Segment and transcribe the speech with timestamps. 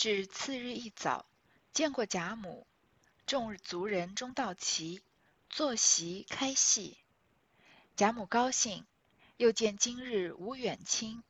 [0.00, 1.26] 至次日一早，
[1.74, 2.66] 见过贾母，
[3.26, 5.02] 众族人中到齐，
[5.50, 6.96] 坐席开戏。
[7.96, 8.86] 贾母高兴，
[9.36, 11.22] 又见今日无远亲，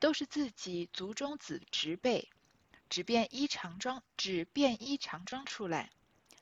[0.00, 2.28] 都是自己族中子侄辈，
[2.90, 5.92] 只便衣长装，只便衣长装出来，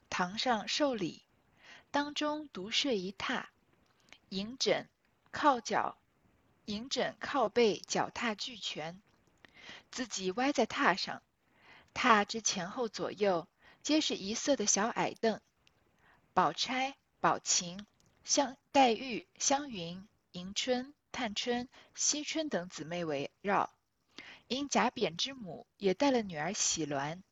[0.08, 1.24] 堂上受礼，
[1.90, 3.44] 当中独设一榻，
[4.30, 4.88] 迎枕
[5.30, 5.98] 靠脚，
[6.64, 9.02] 迎枕靠背，脚踏俱全，
[9.90, 11.22] 自己歪在榻上。
[11.96, 13.48] 榻之前后左右
[13.82, 15.40] 皆是一色的小矮凳，
[16.34, 17.86] 宝钗、宝琴、
[18.22, 23.70] 香黛玉、湘云、迎春、探春、惜春等姊妹围绕。
[24.46, 27.22] 因贾扁之母也带了女儿喜鸾，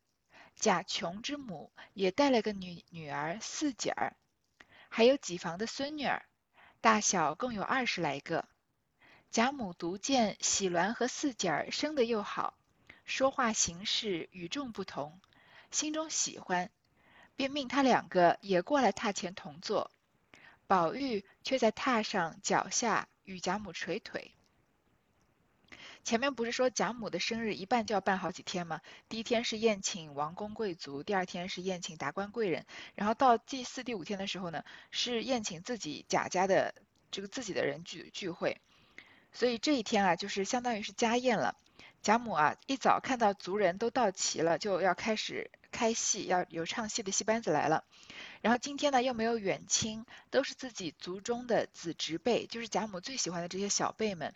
[0.56, 4.16] 贾琼之母也带了个女女儿四姐儿，
[4.88, 6.24] 还有几房的孙女儿，
[6.80, 8.48] 大小共有二十来个。
[9.30, 12.56] 贾母独见喜鸾和四姐儿生得又好。
[13.04, 15.20] 说话行事与众不同，
[15.70, 16.70] 心中喜欢，
[17.36, 19.90] 便命他两个也过来榻前同坐。
[20.66, 24.32] 宝玉却在榻上脚下与贾母捶腿。
[26.02, 28.80] 前面不是说贾母的生日一办就要办好几天吗？
[29.08, 36.74] 第一天是宴请王公贵族，第二天是宴请达官贵人，然后到第四、第五天的时候呢，是宴请自己贾家的
[37.10, 38.60] 这个自己的人聚聚会。
[39.32, 41.56] 所以这一天啊，就是相当于是家宴了。
[42.04, 47.82] 贾母啊，一早看到族人都到齐了，就要开始开戏，要有唱戏的戏班子来了。
[48.42, 54.34] 然后今天呢，又没有远亲，都是自己族中的子侄辈，就是贾母最喜欢的这些小辈们。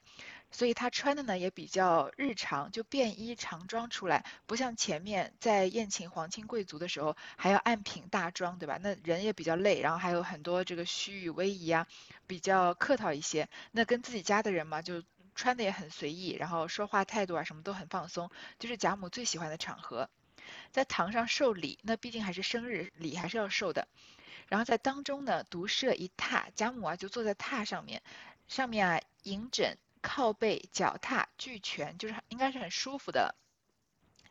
[0.51, 8.79] 所以她穿的呢也比较日常，就便衣长装出来，不像前面在宴请皇亲贵族的时候还要按品大装，对吧？
[8.81, 11.87] 那人也比较累，然后还有很多这个虚与委蛇啊，
[12.27, 13.47] 比较客套一些。
[13.73, 15.03] 那跟自己家的人嘛，就。
[15.39, 20.11] 穿的也很随意，然后说话态度啊什么都很放松，就是贾母最喜欢的场合。
[20.73, 23.87] 在堂上受礼，那毕竟还是生日礼，还是要受的。
[24.49, 28.03] 然后在当中呢，独设一榻，贾母啊就坐在榻上面，
[28.49, 33.37] 上面啊迎枕、靠背、脚踏俱全，就是应该是很舒服的。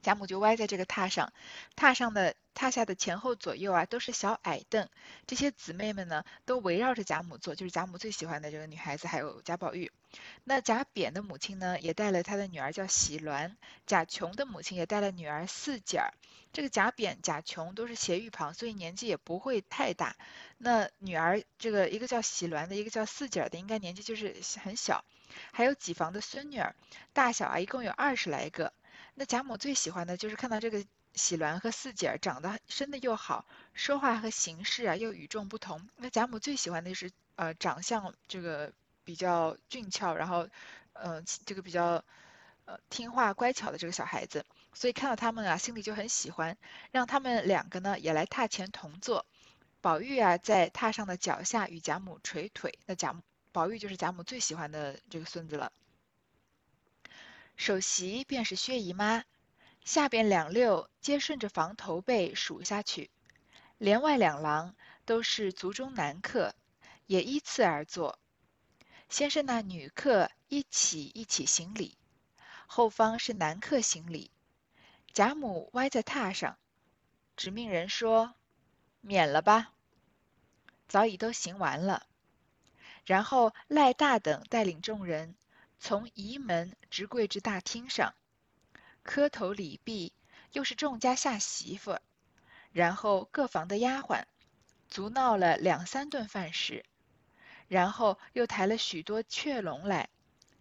[0.01, 1.31] 贾母就歪在这个榻上，
[1.75, 4.87] 榻上的榻下的前后左右啊都是小矮凳，
[5.25, 9.91] 这些姊妹们呢都围绕着贾母坐，就是贾母最喜欢的这个女孩子，还有贾宝玉。
[10.43, 13.51] 那贾扁的母亲呢也带了她的女儿叫喜鸾，
[13.85, 16.13] 贾琼的母亲也带了女儿四姐儿。
[16.53, 20.15] 这个贾扁、贾琼都是斜玉旁，所以年纪也不会太大。
[20.57, 25.03] 那女儿这个一个叫喜鸾的，一个叫四姐儿的，应该年纪就是很小。
[25.51, 26.73] 还有几房的孙女儿，
[27.13, 28.73] 大小啊一共有二十来个。
[29.19, 30.85] 那贾母最喜欢的就是看到这个
[31.15, 35.89] 喜鸾和四姐儿长得生的又好，说话和行事啊又与众不同。
[35.95, 38.71] 那贾母最喜欢的就是呃长相这个
[39.03, 40.47] 比较俊俏，然后
[40.93, 42.05] 呃这个比较
[42.65, 46.55] 呃听话乖巧的这个小孩子，所以看到他们啊心里就很喜欢，
[46.91, 49.25] 让他们两个呢也来榻前同坐。
[49.81, 55.71] 宝玉啊在榻上的脚下与贾母捶腿，那贾母宝玉就是贾母最喜欢的这个孙子了。
[57.57, 59.23] 首席便是薛姨妈，
[59.83, 63.09] 下边两六皆顺着房头背数下去，
[63.79, 64.75] 连外两郎
[65.05, 66.53] 都是族中男客，
[67.07, 68.19] 也依次而坐。
[69.09, 71.97] 先是那女客一起一起行礼，
[72.67, 74.29] 后方是男客行礼。
[75.11, 76.59] 贾母歪在榻上，
[77.35, 78.35] 只命人说
[79.01, 79.73] ：“免了吧。”
[80.87, 82.05] 早已都行完了，
[83.03, 85.35] 然后赖大等带领众人。
[85.79, 88.13] 从仪门直跪至大厅上，
[89.03, 90.13] 磕头礼毕，
[90.51, 91.99] 又是众家下媳妇，
[92.71, 94.25] 然后各房的丫鬟，
[94.89, 96.83] 足闹了两三顿饭食，
[97.67, 100.09] 然后又抬了许多雀笼来，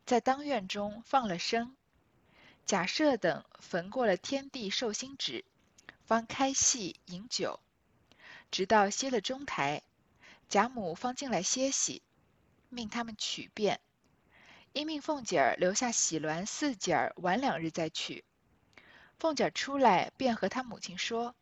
[0.05, 1.75] 在当院中放了生。
[2.67, 5.45] 贾赦等焚过了天地寿星纸，
[6.05, 7.61] 方开戏饮酒，
[8.51, 9.83] 直到歇了中台，
[10.49, 12.03] 贾母方进来歇息，
[12.69, 13.81] 命他们取便。
[14.77, 18.25] 因命凤姐儿留下喜鸾四姐儿晚两日再去。
[19.19, 21.35] 凤姐儿出来便和她母亲说，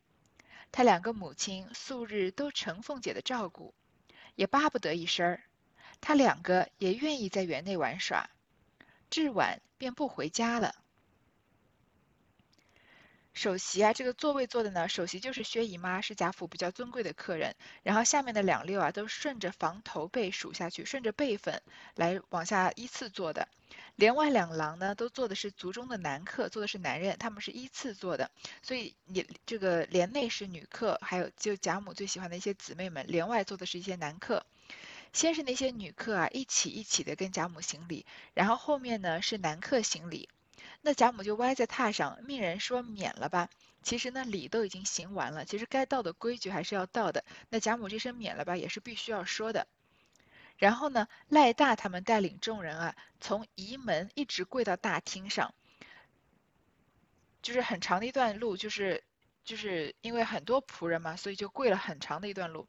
[0.71, 3.73] 她两个母亲素日都承凤姐的照顾，
[4.35, 5.43] 也巴不得一声儿，
[5.99, 8.29] 她两个也愿意在园内玩耍，
[9.09, 10.73] 至晚便不回家了。
[13.35, 17.53] 首席啊，这个座位坐的呢，首席就是薛姨妈，是贾府比较尊贵的客人。
[17.83, 21.61] 然后下面的两六啊，都顺着房头辈数下去，顺着辈分
[21.95, 23.45] 来往下依次坐的。
[23.97, 28.31] 连外两郎呢，都坐的是族中的男客，坐的是男人，他们是依次坐的。
[28.63, 34.45] 所以你这个帘内是女客，还有就贾母最喜欢的一些姊妹们，帘外坐的是一些男客。
[35.11, 40.29] 先是那些女客啊，一起一起的跟贾母行礼，然后后面呢是男客行礼。
[40.81, 43.49] 那贾母就歪在榻上，命人说免了吧。
[43.83, 47.23] 其实呢，礼都已经行完了，其实该到的规矩还是要到的。
[47.49, 49.67] 那贾母这声免了吧，也是必须要说的。
[50.57, 55.53] 然后呢，赖大他们带领众人啊，从仪门一直跪到大厅上，
[57.41, 59.03] 就是很长的一段路，就是
[59.43, 62.67] 就是因为很多仆人嘛，所以就跪了很长的一段路。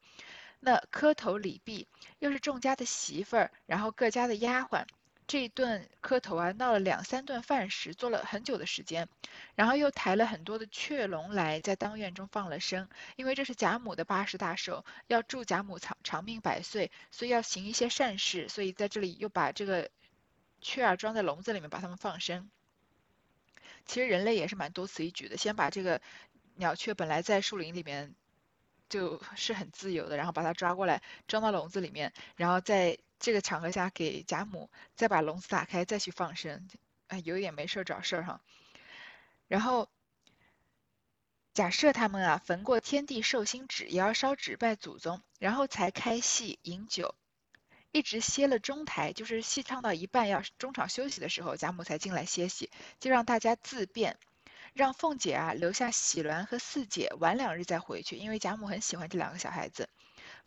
[0.59, 1.87] 那磕头礼毕，
[2.19, 4.85] 又是众家的媳妇儿，然后各家的丫鬟。
[5.27, 9.09] 这一顿磕头啊，闹了两三顿饭食，做了很久的时间，
[9.57, 19.91] 然后又抬了很多的雀笼来，在当院中放了生，因为这是贾母的八十大寿，要祝贾母长长命百岁，所以要行一些善事，所以在这里又把这个
[20.61, 22.49] 雀儿装在笼子里面，把它们放生。
[23.85, 26.01] 其实人类也是蛮多此一举的，先把这个
[26.55, 28.15] 鸟雀本来在树林里面
[28.89, 32.97] 就是很自由的，然后把它抓过来，装到笼子里面，然后再。
[33.19, 36.69] 这个场合下给贾母再把笼子打开，再去放生，
[37.09, 38.41] 哎，有一点没事找事儿哈。
[39.49, 39.89] 然后
[41.55, 47.15] 假设他们啊焚过天地寿星纸，也要烧纸拜祖宗，然后才开戏饮酒，
[47.93, 52.71] 一直歇了中台，就是戏唱到一半要中场休息的时候，贾母才进来歇息，
[53.01, 54.19] 就让大家自便，
[54.75, 59.89] 让凤姐啊留下喜鸾和四姐晚两日再回去，因为贾母很喜欢这两个小孩子。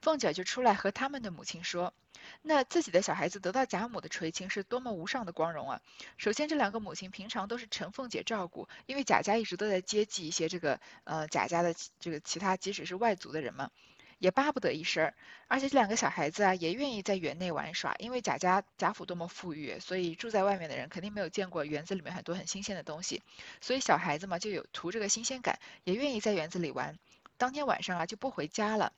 [0.01, 1.93] 凤姐就出来和他们的母亲说。
[2.41, 5.81] 那自己的小孩子得到贾母的垂青是多么无上的光荣啊！
[6.17, 13.71] 首先，这两个母亲平常都是陈凤姐照顾，因为贾家一直都在接济一些这个呃贾家的这个其他即使是外族的人嘛，
[14.19, 15.13] 也巴不得一身儿。
[15.47, 23.23] 而且这两个小孩子啊，也愿意在园内玩耍，因为贾家贾府多么富裕，所以住在外面的人肯定没有见过园子里面很多很新鲜的东西，
[23.59, 26.99] 所以小孩子嘛就有图这个新鲜感，也愿意在园子里玩。
[27.37, 28.93] 当天晚上啊就不回家了。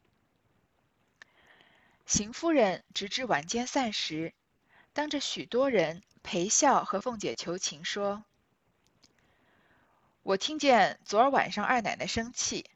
[2.05, 4.33] 邢夫人直至晚间散时，
[4.91, 8.25] 当着许多人陪笑和凤姐求情说
[10.21, 12.69] ：“我听见昨儿晚上二奶奶生气，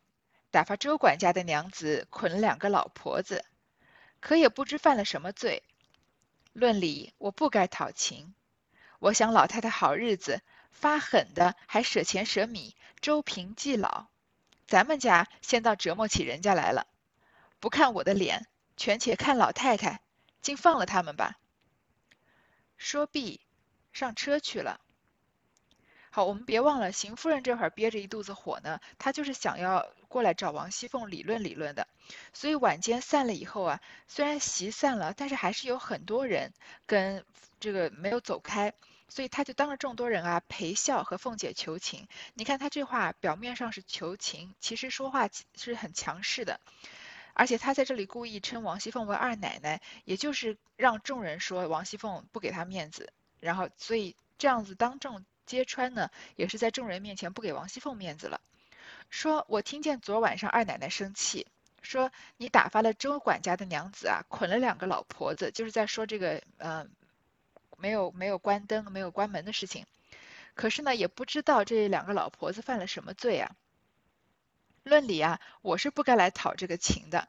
[0.52, 3.44] 打发周管家的娘子捆了两个老婆子，
[4.22, 5.64] 可也不知犯了什么罪。
[6.54, 8.34] 论理我不该讨情，
[9.00, 14.08] 我想老太太好日子发狠的还舍钱舍米，周平济老，
[14.66, 16.88] 咱们家先到折磨起人家来了，
[17.60, 20.02] 不看我的脸。”全且看老太太，
[20.42, 21.38] 竟放了他们吧。
[22.78, 23.40] 说毕，
[23.94, 24.80] 上车去了。
[26.12, 31.88] 好，我们别忘了，邢夫人这会儿憋着一肚子火呢，她就是想要过来找王熙凤理论理论的。
[32.32, 36.54] 所以晚间散了以后啊，虽然席散了，但是还是有很多人
[36.86, 37.26] 跟
[37.60, 38.74] 这个没有走开，
[39.10, 42.08] 所以他就当着众多人啊陪笑和凤姐求情。
[42.34, 46.62] 你看他这话表面上是求情，其实说话是很强势的。
[47.38, 53.12] 而且他在这里故意称王熙凤为二奶奶，也就是让众人说王熙凤不给他面子，
[53.42, 58.40] 然后所以这样子当众揭穿呢，也是在众人面前不给王熙凤面子了。
[59.10, 61.46] 说我听见昨晚上二奶奶生气，
[61.82, 66.88] 说你打发了周管家的娘子啊，捆了两个老婆子，就是在说这个呃
[67.78, 69.86] 没有没有关灯没有关门的事情。
[70.54, 73.52] 可是呢，也不知道这两个老婆子犯了什么罪啊。
[74.86, 77.28] 论理啊，我是不该来讨这个情的，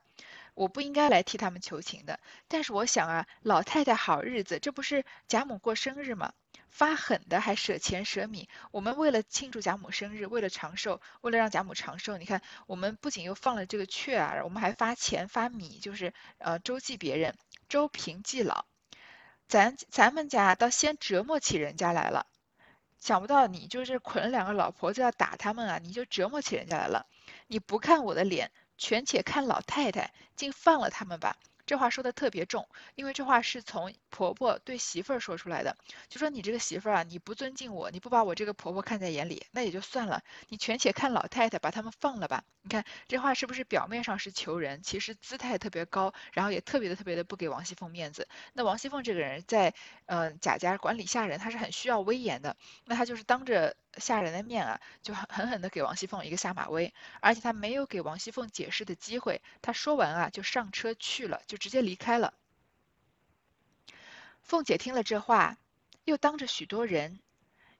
[0.52, 2.20] 我不应该来替他们求情的。
[2.48, 6.34] 但是我想啊，老太太好日子，这不是贾母过生日吗？
[6.68, 8.50] 发狠的还舍钱舍米。
[8.72, 17.34] 我们为了庆祝贾母生日，为了长寿，为了让贾母长寿，你看，我们不仅又放了这个雀儿，我们还发钱发米，就是呃周济别人，
[17.70, 18.66] 周平济老。
[19.48, 22.26] 咱咱们家倒先折磨起人家来了，
[22.98, 27.06] 想不到你就是捆了两个老婆子要打他们啊，你就折磨起人家来了。
[27.46, 31.36] 你不看我的脸，全且看老太太，竟放了他们吧。
[31.66, 35.76] 这话说的特别重，因为这话是从婆婆对媳妇儿说出来的，
[36.08, 42.44] 就说你这个媳妇儿啊，你不尊敬我，你不把我这个婆婆看在眼里，那也就算了，你全且看老太太，把他们放了吧。
[42.62, 48.28] 你看这话是不是表面上是求人，其实姿态特别高，然后也特别的特别的不给王熙凤面子。
[48.52, 49.74] 那王熙凤这个人在
[50.04, 61.58] 嗯贾家管理下人，她是很需要威严的，那她就是当着下人的面啊，就狠狠的给王熙凤一个下马威，而且她没有给王熙凤解释的机会，她说完啊就上车去了，就。
[61.66, 62.32] 直接离开了。
[64.40, 65.58] 凤姐听了这话，
[66.04, 67.18] 又当着许多人，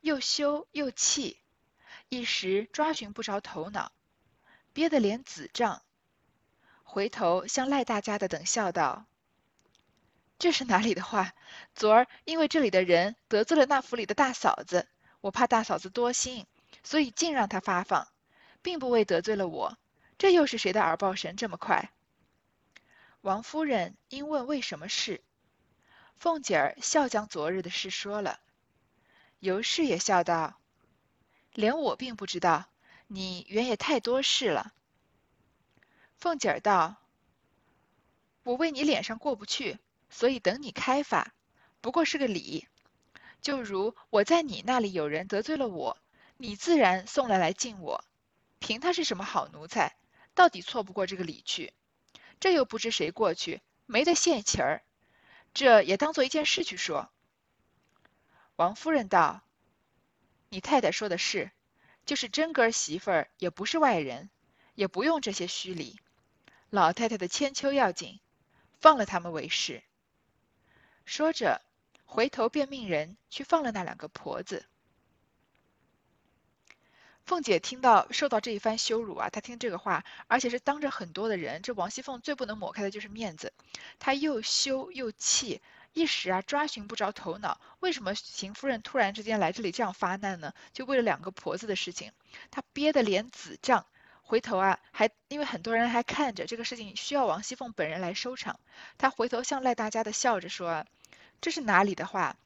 [0.01, 1.39] 又羞又气，
[2.09, 3.93] 一时抓寻不着头脑，
[4.73, 5.83] 憋得脸紫胀，
[6.83, 9.07] 回头向赖大家的等笑道
[10.41, 11.33] ：“这是哪里的话？
[11.77, 14.89] 昨儿因为这里的人得罪了那府里的大嫂子，
[15.21, 16.47] 我怕大嫂子多心，
[16.83, 18.09] 所以尽让她发放，
[18.63, 19.77] 并不为得罪了我。
[20.19, 21.91] 这又是谁的耳报神这么快？”
[23.23, 25.21] 王夫人因问为什么事，
[26.17, 28.41] 凤姐儿笑将昨日的事说了。
[29.41, 30.61] 尤氏也笑道
[31.53, 32.67] ：“连我并不知道，
[33.09, 34.73] 你原也太多事了。”
[36.17, 36.97] 凤姐儿道
[38.45, 41.35] ：“我为你脸上过不去，所以等你开发，
[41.81, 42.67] 不过是个理。
[43.43, 45.99] 就如我在你那里有人得罪了我，
[46.37, 48.05] 你自然送来来敬我，
[48.59, 49.97] 凭他是什么好奴才，
[50.35, 51.73] 到底错不过这个理去。
[52.41, 54.83] 这又不知谁过去，没得现钱儿，
[55.55, 57.11] 这也当做一件事去说。”
[58.57, 59.43] 王夫人道
[60.51, 61.51] ：“你太太说的是，
[62.05, 64.29] 就是真哥儿媳妇儿也不是外人，
[64.75, 65.99] 也不用这些虚礼。
[66.69, 68.19] 老太太的千秋要紧，
[68.81, 69.83] 放了他们为是。”
[71.07, 71.63] 说着，
[72.07, 74.65] 回头便命人去放了那两个婆子。
[77.25, 83.53] 凤姐听到受到这一番羞辱啊，她听这个话，而且是当着很多的人，这王熙凤最不能抹开的就是面子，
[83.99, 85.61] 她又羞又气。
[85.93, 90.53] 一时啊，抓寻不着头脑，为什么邢夫人突然之间来这里这样发难呢？
[90.75, 92.13] 就为了两个婆子的事情，
[92.51, 93.87] 她憋得脸紫胀。
[94.21, 98.61] 回头啊，还因为很多人还看着这个事情，需要王熙凤本人来收场。
[98.99, 100.85] 她回头向赖大家的笑着说
[101.41, 102.37] ：“这是哪里的话？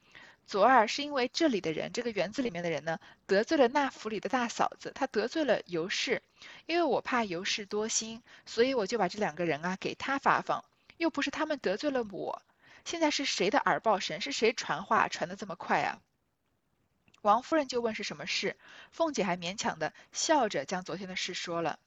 [0.47, 6.21] 昨儿是因为这里的人，这个园子里面的人呢，得罪了那府里的大嫂子，她得罪了尤氏。
[6.65, 10.65] 因为我怕尤氏多心，所以我就把这两个人啊给他发放，
[10.97, 12.41] 又不是他们得罪了我。”
[12.83, 14.19] 现在是谁的耳报神？
[14.19, 15.99] 是谁传话传的这么快啊？
[17.21, 18.57] 王夫人就问是什么事，
[18.91, 21.79] 凤姐还勉强的笑着将昨天的事说了。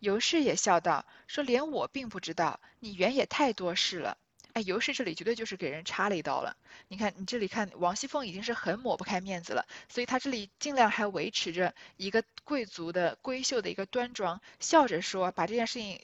[0.00, 4.16] 尤氏也笑道：“说连我并不知道，你原也太多事了。”
[4.58, 6.56] 哎，尤氏这里绝对就是给人插了一刀了。
[6.88, 16.00] 你看，你这里看王熙凤已经是很抹不开面子了，所以她这里尽量还维持着一个贵族的闺秀的一个端庄，笑着说把这件事情。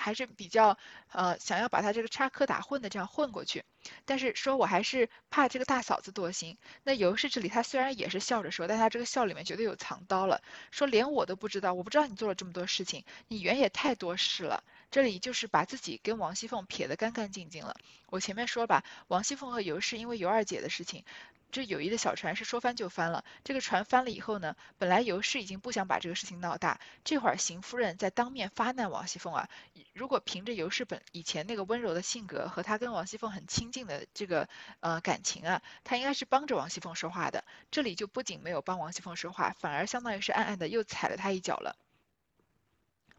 [0.00, 0.78] 还是比较
[1.10, 3.64] 呃想要把他这个插科打诨的这样混过去，
[4.04, 6.56] 但是说我还是怕这个大嫂子多心。
[6.84, 10.40] 那尤氏这里她虽然也是笑着说，但她这个笑里面绝对有藏刀了。
[10.70, 14.62] 说连我都不知道，我不知道你做了这么多事情，你原也太多事了。
[14.90, 17.76] 这里就是把自己跟王熙凤撇得干干净净了。
[18.06, 21.04] 我前面说吧，王熙凤和尤氏因为尤二姐的事情。
[21.50, 23.24] 这友谊的小船是说翻就翻了。
[23.42, 29.48] 这个船翻了以后呢，本来尤氏已经不想把这个事情闹大，这会儿邢夫人在当面发难王熙凤啊。
[29.94, 34.46] 如果凭着尤氏本以前那个温柔的性格和她跟王熙凤很亲近的这个
[34.80, 37.42] 呃感情啊，她应该是帮着王熙凤说话的。
[37.70, 41.76] 这里就不仅没有帮王熙凤说话，反而相当于是暗暗的又踩了她一脚了。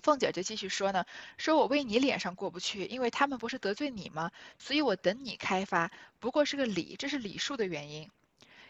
[0.02, 1.06] 凤姐就继续说呢，
[1.38, 4.32] 说我为你脸上过不去，因为他们不是得罪你吗？
[4.58, 8.10] 所以我等你开发，不过是个礼，这是礼数的原因。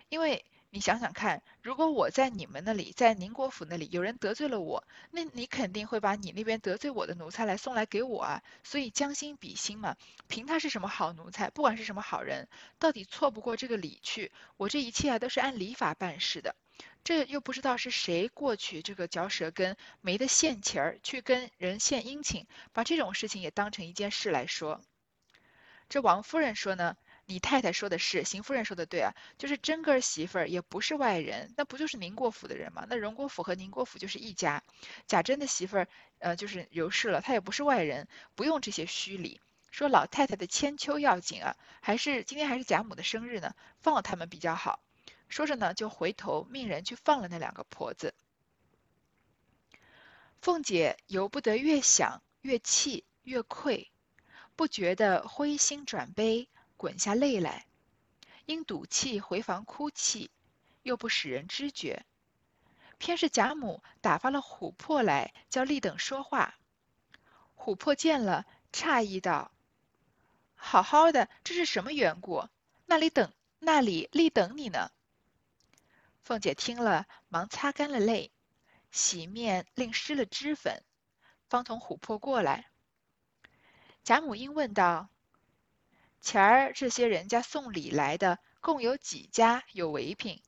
[0.10, 8.44] 因为你想想看，如果我在你们那里，在宁国府那里有人得罪了我，那你肯定会把你那边得罪我的奴才来送来给我啊。
[8.64, 9.96] 所以将心比心嘛，
[10.28, 12.48] 凭他是什么好奴才，不管是什么好人，
[12.80, 14.32] 到底错不过这个礼去。
[14.58, 16.56] 我这一切啊都是按礼法办事的。
[17.04, 24.82] 这又不知道是谁过去这个嚼舌根，没得现钱儿去跟人献殷勤，把这种事情也当成一件事来说。
[25.88, 26.96] 这王夫人说呢，
[27.26, 32.86] 你太太说的是，邢夫人说的对啊，就是真哥儿媳妇儿也不是外人，那不就是宁国府的人吗？
[32.88, 34.62] 那荣国府和宁国府就是一家。
[35.08, 35.88] 贾珍的媳妇儿，
[36.20, 39.42] 呃，就是尤氏了，她也不是外人，不用这些虚礼。
[39.72, 44.80] 说老太太的千秋要紧啊，还是今天还是贾母的生日呢，放了他们比较好。
[45.30, 48.14] 说着呢，就回头命人去放了那两个婆子。
[50.42, 53.92] 凤姐由不得越想越气越愧，
[54.56, 57.68] 不觉得灰心转悲，滚下泪来。
[58.46, 60.32] 因赌气回房哭泣，
[60.82, 62.06] 又不使人知觉。
[62.98, 66.56] 偏是贾母打发了琥珀来，叫立等说话。
[67.56, 69.52] 琥珀见了，诧异道
[70.56, 72.50] ：“好好的，这是什么缘故？
[72.88, 74.90] 那里等那里立等你呢？”
[76.22, 78.32] 凤姐听了，忙擦干了泪，
[78.92, 80.84] 洗面另施了脂粉，
[81.48, 82.70] 方从琥珀过来。
[84.04, 85.10] 贾母因问道
[86.22, 90.42] ：“前儿这些人家送礼来的，共有几家有围屏？”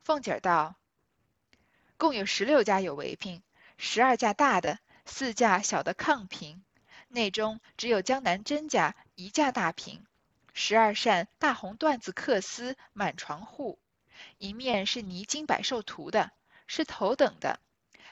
[0.00, 0.78] 凤姐道
[1.98, 3.42] ：“共有十六家有围屏，
[3.76, 6.64] 十二架大的，四架小的炕屏，
[7.08, 10.06] 内中只有江南甄家一架大屏，
[10.54, 13.78] 十二扇大红缎子缂丝满床户。”
[14.38, 16.32] 一面是泥金百寿图的，
[16.66, 17.58] 是头等的；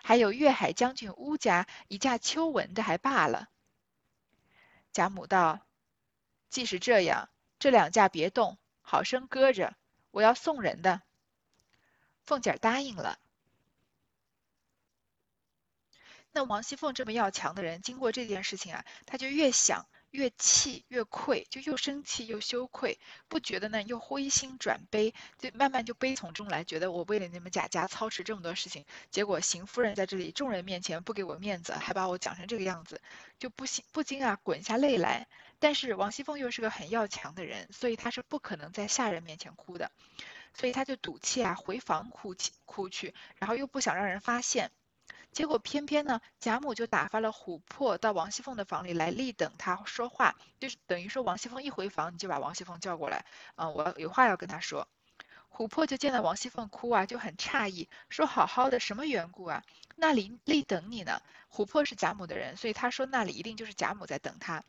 [0.02, 3.48] 还有粤海将军乌家一架秋纹的，还罢了。
[4.92, 5.66] 贾母道
[6.48, 9.76] ：“既是这样，这两架别动，好生搁着，
[10.10, 11.02] 我要送人的。”
[12.24, 13.18] 凤姐答应了。
[16.32, 22.98] 那王熙凤这么要强的人，经过这件事情啊，她就越想越气越愧，就又生气又羞愧，
[23.28, 33.00] 不觉得呢，又灰心转悲，就慢慢就悲从中来，觉得我为了你们贾家操持这么多事情，结果邢夫人在这里众人面前不给我面子，还把我讲成这个样子，
[33.38, 35.26] 就不禁不禁啊滚下泪来。
[35.58, 39.90] 但是王熙凤又是个很要强的人，所以她是不可能在下人面前哭的，
[40.54, 44.70] 所以她就赌气啊回房哭泣哭去，然后又不想让人发现。
[45.36, 54.88] 结果偏偏呢，贾母就打发了琥珀到王熙凤的房里来立等她说话，就是等于说王熙凤一回房，你就把王熙凤叫过来，啊，我有话要跟她说。
[55.54, 59.62] 琥珀就见到王熙凤哭啊，就很诧异，说好好的什么缘故啊？
[59.94, 61.20] 那里立等你呢？
[61.52, 64.64] 琥珀是贾母的人，所以他说那里一定就是贾母在等他。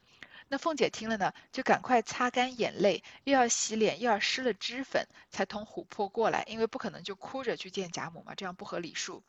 [0.49, 9.23] 那凤姐听了呢，就赶快擦干眼泪，又要洗脸，又要施了脂粉，才同琥珀过来，因为不可能就哭着去见贾母嘛，这样不合礼数。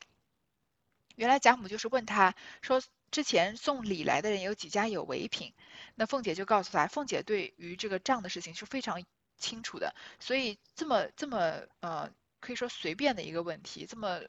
[1.18, 5.52] 原来贾母就是问他说，之前送礼来的人有几家有违品，
[5.96, 9.04] 那凤姐就告诉他，凤姐对于这个账的事情是非常
[9.36, 12.08] 清楚的，所以这么这么呃，
[12.38, 14.20] 可以说随便的一个问题，这么。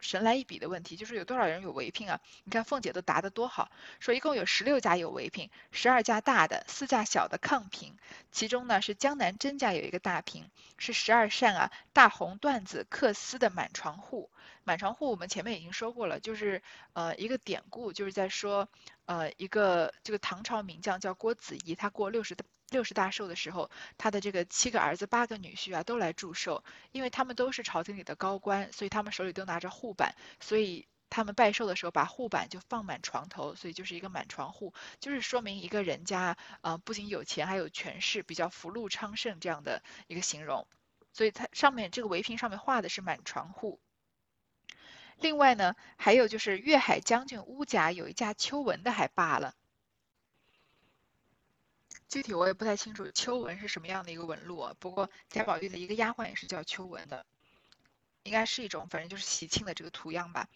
[0.00, 2.20] 神来一笔的问题，就是有多少人有违聘啊？
[2.44, 7.96] 你看凤姐都答得多好，说一共有十六家有违聘，十二家大的，四家小的抗评。
[8.32, 14.30] 其中呢是江南甄家有一个大评，是十二扇啊大红缎子缂丝的满床户。
[14.64, 18.68] 满床户我们前面已经说过了，就是呃一个典故，就是在说
[19.06, 22.36] 呃一个这个唐朝名将叫郭子仪，他过六十。
[22.70, 40.66] 六十大寿的时候，他的这个七个儿子八个女婿啊都来祝寿，因为他们都是朝廷里的高官，所以他们手里都拿着护板，所以他们拜寿的时候把护板就放满床头，所以就是一个满床户，就是说明一个人家啊不仅有钱还有权势，比较福禄昌盛这样的一个形容。
[41.12, 43.80] 所以它上面这个围屏上面画的是满床户。
[45.16, 49.56] 另外呢，还有就是粤海将军乌家有一架秋纹的还罢了。
[52.10, 54.74] 具体我也不太清楚秋纹是什么样的一个纹路啊。
[54.80, 57.24] 不过贾宝玉的一个丫鬟也是叫秋纹的，
[58.24, 60.48] 应该是一种反正就是喜庆的这个图样吧。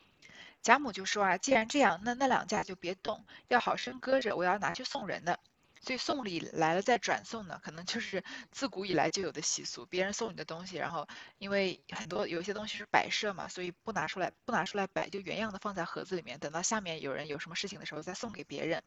[0.63, 5.39] 贾母就说啊，既然这样，那那两架就别动，要好生搁着，我要拿去送人的。
[5.85, 9.85] 所以送礼来了再转送呢，可能就是自古以来就有的习俗。
[9.85, 11.07] 别人送你的东西，然后
[11.39, 18.83] 因为很多有一些东西是摆设嘛，所以不拿出来不拿出来摆，就原样的放在盒子里面，等到下面有人有什么事情的时候再送给别人。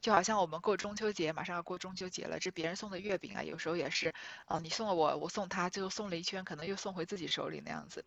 [0.00, 4.14] 就好像我们过中秋节，马上要过中秋节了，这别人送的月饼啊，有时候也是，
[4.46, 8.04] 啊，你送了我，我送他，最后送了一圈，可能又送回自己手里那样子。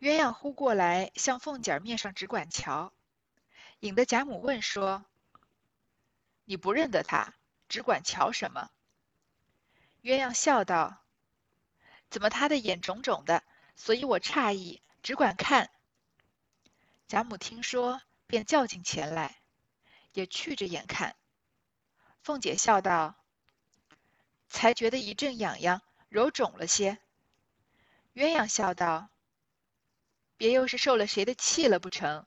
[0.00, 2.92] 鸳鸯呼过来，向凤姐面上只管瞧，
[3.80, 5.04] 引得贾母问说。
[6.48, 7.34] 你不认得他，
[7.68, 8.70] 只管瞧什么？
[10.00, 11.04] 鸳鸯笑道
[12.08, 13.44] ：“怎么他的眼肿肿的？
[13.76, 15.70] 所以我诧异，只管看。”
[17.06, 19.42] 贾母听说，便叫进前来，
[20.14, 21.16] 也去着眼看。
[22.22, 23.14] 凤姐笑道
[24.48, 26.96] ：“才觉得一阵痒痒，揉肿了些。”
[28.16, 29.10] 鸳鸯笑道
[30.38, 32.26] ：“别又是受了谁的气了不成？”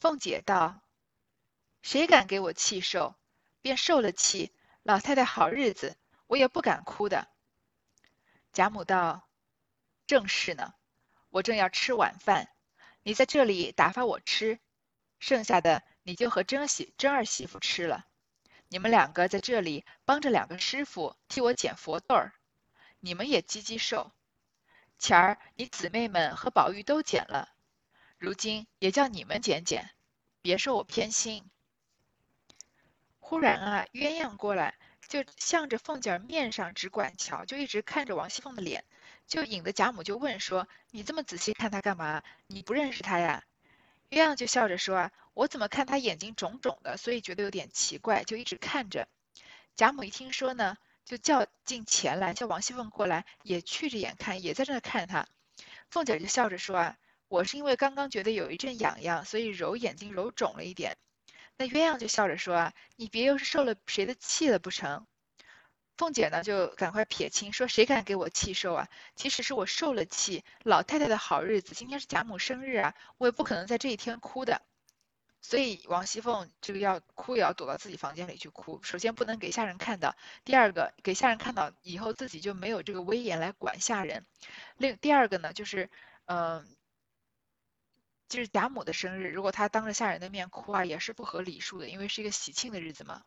[0.00, 0.82] 凤姐道。
[1.82, 3.16] 谁敢给我气受，
[3.62, 4.52] 便受了气。
[4.82, 7.28] 老太太好日子，我也不敢哭的。
[8.52, 9.28] 贾母道
[10.06, 10.74] ：“正是呢，
[11.28, 12.48] 我正要吃晚饭，
[13.02, 14.58] 你在这里打发我吃，
[15.18, 18.06] 剩下的你就和甄媳、甄儿媳妇吃了。
[18.68, 22.32] 你们两个在这里帮着两个师傅替我捡佛豆儿，
[23.00, 24.12] 你们也积积寿。
[24.98, 27.54] 前儿你姊妹们和宝玉都捡了，
[28.16, 29.90] 如今也叫你们捡捡，
[30.40, 31.50] 别受我偏心。”
[33.30, 34.74] 忽然啊，鸳鸯过来，
[35.06, 38.84] 就向着凤姐面上只管瞧，就一直看着王熙凤的脸，
[39.28, 42.24] 就引得贾母就问说：“你这么仔细看她干嘛？
[42.48, 43.44] 你不认识她呀？”
[44.10, 49.06] 鸳鸯就笑着说：“啊，我怎么看她眼睛肿肿的，所以觉得有点奇怪，就一直看着。”
[49.76, 55.28] 贾母一听说呢，就叫进前来，叫王熙凤过来，也去着眼看，也在这看她。
[55.88, 56.96] 凤姐就笑着说：“啊，
[57.28, 60.96] 我是因为刚刚觉得有一阵痒痒，所以揉眼睛揉肿了一点。”
[61.60, 65.06] 那鸳鸯就笑着说：“啊，你别又是受了谁的气了不成？”
[65.98, 68.88] 凤姐呢就赶快撇清说：“谁敢给我气受啊？
[69.14, 70.42] 其实是我受了气。
[70.64, 74.62] 老太太的好日子，今天是贾母生日啊，我也不可能在这一天哭的。
[75.42, 78.82] 所以王熙凤这个要哭也要躲到自己房间里去哭。
[78.82, 84.24] 首先不能给下人看到，第二个给下人看到以后自己就没有这个威严来管下人。
[84.78, 85.90] 另第二个呢就是
[86.24, 86.66] 嗯。”
[88.30, 93.24] 就是贾母的生日，如果她当着下人的面哭啊，也是不合礼数的，因为是一个喜庆的日子嘛。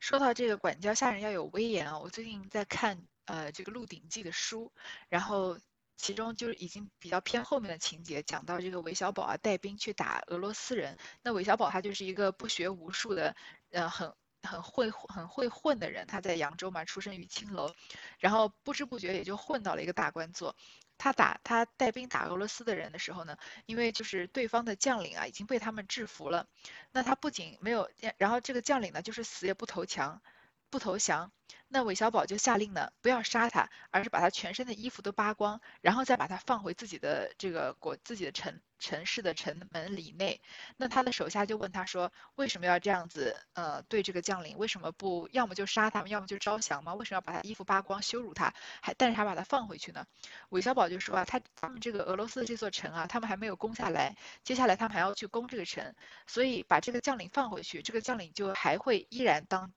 [0.00, 4.72] 说到这个管教下人要有威严啊，我最近在看呃这个《鹿鼎记》的书，
[5.08, 5.58] 然后
[5.96, 10.98] 其中就是已经比较偏后面的情节，讲到这个韦小宝啊带兵去打俄罗斯人。
[11.22, 13.36] 那韦小宝他就是一个不学无术的，
[13.70, 16.06] 呃，很很会很会混的人。
[16.06, 17.72] 他在扬州嘛，出生于青楼，
[18.18, 20.56] 然后不知不觉也就混到了一个大官做。
[21.04, 23.36] 他打他带兵打俄罗斯的人的时候呢，
[23.66, 26.46] 因为就是对方的将领啊已经被他们制服了，
[26.92, 30.22] 那他不仅没有，然后这个将领呢就是死也不投降。
[30.70, 31.32] 不投降，
[31.68, 40.40] 那韦小宝就下令呢，不要杀他，而是把他全身的衣服都扒光，然后再把他放回自己的这个国自己的城城市的城门里内。
[40.76, 43.36] 那他的手下就问他说，为什么要这样子？
[43.54, 46.94] 呃，对这个将领，为什么不要么就杀他们，要么就招降吗？
[46.94, 50.06] 为什么要把他衣服扒光，羞辱他，还但是还把他放回去呢？
[50.48, 55.94] 韦小宝就说啊，他他们这个俄罗斯的这座城啊，他们还没有攻下来，接下来他们还要去攻这个城，
[56.26, 59.72] 所以把这个将领放回去，这个将领就还会依然当。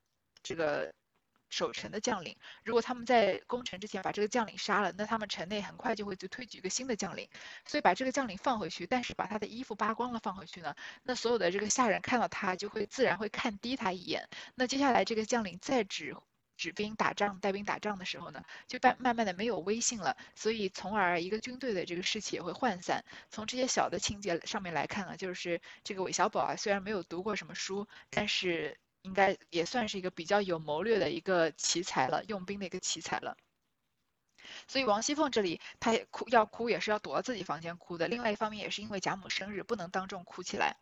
[0.47, 0.93] 这个
[1.49, 7.29] 守城的将领，如果他们在攻城之前把这个将领杀了，那他们城内很快就会就推举一个新的将领。
[7.65, 14.27] 所以把这个将领放回去，但是把他的衣服扒光了放回去呢，那所有的这个下人看到他就会自然会看低他一眼。
[14.55, 16.15] 那接下来这个将领再指
[16.55, 20.17] 指兵打仗、带兵打仗的时候呢，就慢慢慢的没有威信了。
[20.35, 23.05] 所以从而一个军队的这个士气也会涣散。
[23.29, 28.77] 从这些小的情节上面来看啊，就是这个韦小宝啊，虽然没有读过什么书，但是。
[29.07, 33.37] 应该也算是一个比较有谋略的一个奇才了，用兵的一个奇才了。
[34.67, 38.07] 所以王熙凤这里她也哭，要哭也是要躲到自己房间哭的。
[38.07, 40.75] 另外一方面也是因为贾母生日，不能当众哭起来。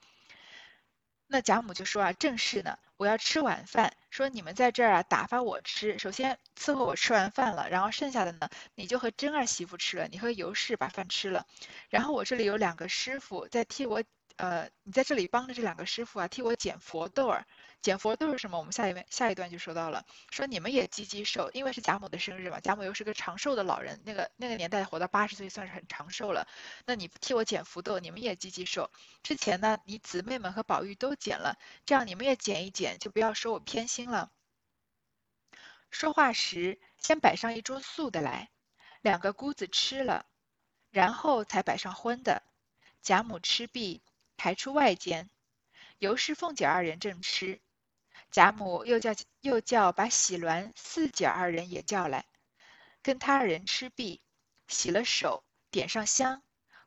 [1.27, 11.47] 那贾母就说啊，正是呢，我要吃晚饭，说你们在这儿啊打发我吃，首先伺候我吃完饭了，然后剩下的呢，你就和真儿媳妇吃了，你和尤氏把饭吃了，
[11.89, 14.03] 然后我这里有两个师傅在替我，
[14.35, 17.47] 呃，你在这里帮着这两个师傅啊，替我捡佛豆儿。
[17.85, 18.57] 捡佛豆是什么？
[18.57, 26.47] 我们下一位下一段就说到了，说你们也积积寿，因为是贾母的生日嘛，贾母又是个长寿的老人，那个那个年代活到八十岁算是很长寿了。
[26.87, 28.89] 那你替我捡福豆，你们也积积寿。
[29.21, 34.31] 之前呢，你姊妹们和宝玉都捡了，这样你们也捡一捡，就不要说我偏心了。
[35.91, 38.49] 说话时先摆上一桌素的来，
[39.01, 40.25] 两个姑子吃了，
[40.89, 42.41] 然后才摆上荤的。
[43.03, 44.01] 贾母吃毕，
[44.37, 45.29] 抬出外间，
[45.99, 47.61] 尤氏、凤姐二人正吃。
[48.35, 52.25] 贾母又叫又叫把喜鸾、四姐二人也叫来，
[53.01, 54.19] 跟他二人吃毕，
[54.67, 56.43] 洗了手，点上香，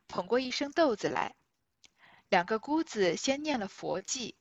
[0.07, 1.35] 捧过一升豆子来。
[2.29, 4.35] 两个姑子先念了佛偈，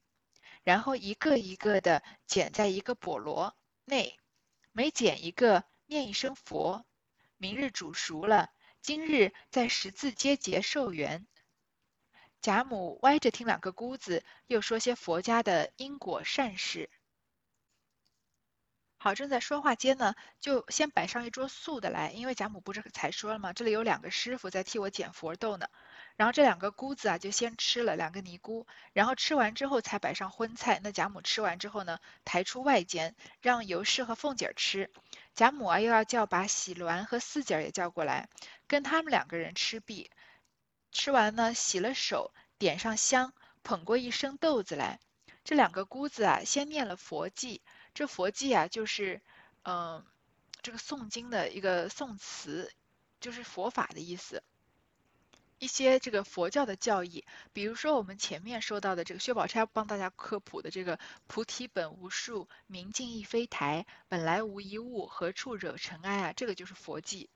[0.65, 3.55] 然后一个一个的捡在一个钵箩
[3.87, 4.19] 内，
[4.73, 6.85] 每捡一个念一声佛。
[7.39, 8.51] 明日煮熟了，
[8.83, 11.27] 今日在十字街结寿缘。
[12.43, 16.91] 贾母歪着听两个姑子又说些佛家的因果善事。
[19.01, 23.53] 好，正在说话间呢，就先摆上一桌素的来，因为贾母不是才说了吗？
[23.53, 25.69] 这里有两个师傅在替我捡佛豆呢。
[26.17, 30.81] 然后这两个姑子啊，就先吃了两个尼姑，然后吃完之后才摆上荤菜。
[30.83, 34.91] 那贾母吃完之后呢，抬出外间，让尤氏和凤姐儿吃。
[35.33, 38.29] 贾母啊，又要叫把喜鸾和四姐儿也叫过来，
[38.67, 40.11] 跟他们两个人吃毕。
[40.91, 43.33] 吃完呢，洗了手，点上香，
[43.63, 44.99] 捧过一升豆子来。
[45.45, 47.61] 这两个姑子啊，先念了佛偈。
[47.99, 49.21] 这佛偈啊，就是，
[49.65, 50.05] 嗯，
[50.63, 52.73] 这个诵经的一个宋词，
[53.19, 54.45] 就是佛法的意思。
[55.59, 67.27] 一些这个佛教的教义，比如说我们前面说到的这个薛宝钗帮大家科普的这个“菩提本无树，明镜亦非台，本来无一物，何处惹尘埃”啊，这个就是佛偈。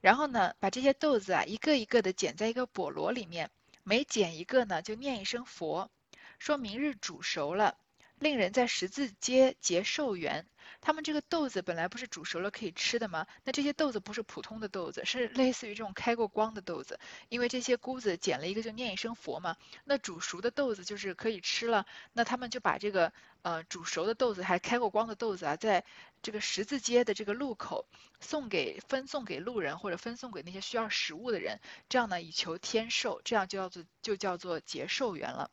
[0.00, 3.50] 然后呢，把这些豆子啊，一个一个的捡在一个钵箩里面，
[3.82, 5.90] 每捡一个呢，就念一声佛，
[6.38, 7.76] 说明日煮熟了。
[8.22, 10.46] 令人在十字街结寿缘。
[10.80, 13.26] 他们这个豆子本来不是煮熟了可以吃的吗？
[13.44, 17.00] 那这些豆子不是普通的豆子，是类似于这种开过光的豆子。
[17.28, 19.56] 因为这些姑子捡了一个就念一声佛嘛。
[19.84, 21.84] 那煮熟的豆子就是可以吃了。
[22.12, 25.84] 那他们就把这个呃煮熟的豆子还开过光的豆子啊，在
[26.22, 27.86] 这个十字街的这个路口
[28.20, 35.50] 送给分送给路人或者分送给那些需要食物的人，这样呢以求天寿，这样就叫做就叫做结寿缘了。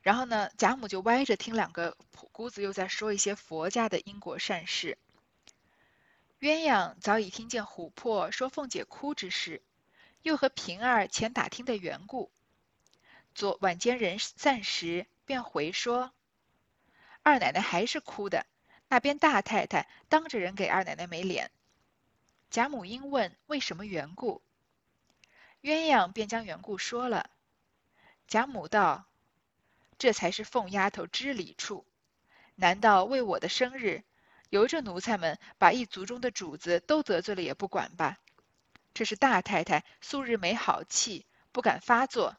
[0.00, 1.96] 然后呢，贾母就歪着听两个
[2.32, 4.96] 姑子又在说一些佛家的因果善事。
[6.40, 9.60] 鸳鸯早已听见琥珀说凤姐哭之事，
[10.22, 12.30] 又和平儿前打听的缘故。
[13.34, 16.12] 昨晚间人散时，便回说
[17.22, 18.46] ：“二奶奶还是哭的，
[18.88, 21.50] 那边大太太当着人给二奶奶没脸。”
[22.50, 24.40] 贾母因问为什么缘故，
[25.60, 27.30] 鸳鸯便将缘故说了。
[28.28, 29.04] 贾母道。
[29.98, 31.86] 这才是凤丫头知礼处。
[32.54, 34.04] 难道为我的生日，
[34.48, 38.18] 由着奴才们把一族中的主子都得罪了也不管吧。
[38.94, 42.36] 这是大太太素日没好气，不敢发作，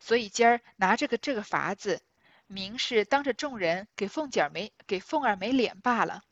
[0.00, 2.02] 所以今儿拿着个这个法子，
[2.46, 6.24] 明是当着众人给凤姐儿没给凤儿没脸罢了。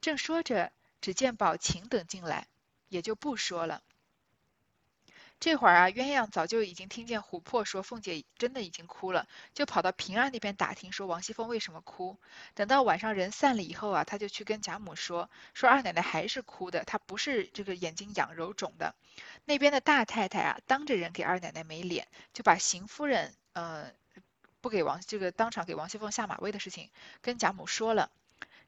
[0.00, 2.46] 正说着，只见宝琴等进来，
[2.88, 3.82] 也就不说了。
[5.42, 12.16] 这会儿啊，鸳鸯早就已经听见琥珀说凤姐真的已经哭了，就跑到平儿那边打听，说王熙凤为什么哭。
[12.54, 18.94] 等到晚上人散了以后啊，他就去跟贾母说，说二奶奶还是哭的，她不是这个眼睛痒揉肿的。
[19.44, 23.90] 那边的大太太啊，当着人给二奶奶没脸，就把邢夫人呃
[24.60, 26.88] 不给王这个当场给王熙凤下马威的事情
[27.20, 28.12] 跟贾母说了。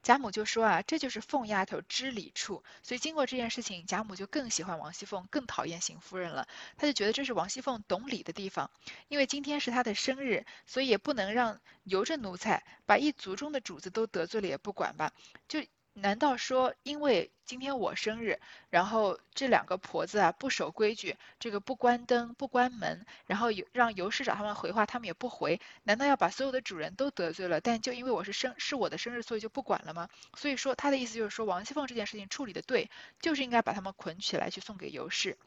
[0.05, 6.47] 贾母就说啊，这就是凤丫头知礼处，所以经过这件事情，贾母就更喜欢王熙凤，更讨厌邢夫人了。
[6.77, 8.71] 她就觉得这是王熙凤懂礼的地方，
[9.09, 15.12] 因为今天是她的生日，所以也不能让由着奴才把一族中的主子都得罪了也不管吧，
[15.49, 15.64] 就。
[15.94, 27.61] 难道说，因为今天我生日，然后这两个婆子啊不守规矩，这个不关灯不关门，然后有让尤氏找他们回话，他们也不回，难道要把所有的主人都得罪了？
[27.61, 30.09] 但就因为我是生是我的生日，所以就不管了吗？
[30.37, 35.38] 所以说他的意思就是说，王熙凤这件事情处理的对，就是应该把他们捆起来去送给尤氏。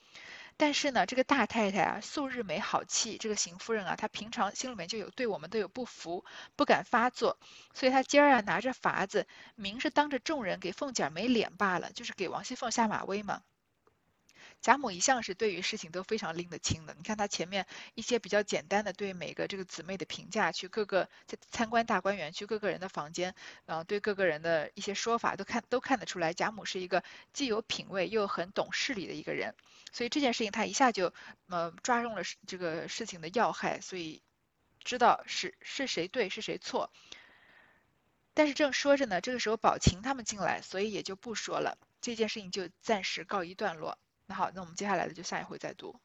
[0.58, 3.18] 但是呢，这个大太太啊，素日没好气。
[3.18, 7.38] 这个邢夫人啊，她平常心里面就有对我们都有不服，不敢发作，
[7.74, 13.42] 所以她今儿啊拿着法子，明是当着众人给凤姐儿没脸罢了，就是给王熙凤下马威嘛。
[14.62, 16.94] 贾母一向是对于事情都非常拎得清的。
[16.98, 21.10] 你看她前面一些比较简单的对每个这个姊妹的评价，去各个
[21.52, 23.34] 参观大观园，去各个人的房间，
[23.66, 29.56] 呃，对各个人的一些说法都看都看得出来，贾母是一个既有品位又很懂事理的一个人。
[29.94, 31.14] 所以这件事情他一下就
[31.48, 34.22] 呃抓中了这个事情的要害，所以
[34.84, 36.92] 知道是是谁对是谁错。
[38.34, 43.98] 但是正说着呢，这个时候宝琴他们进来，所以也就不说了，这件事情就暂时告一段落。
[44.28, 46.00] 那好，那我们接下来的就下一回再读。